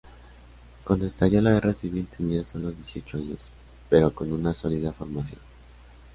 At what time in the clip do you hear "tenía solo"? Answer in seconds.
2.07-2.71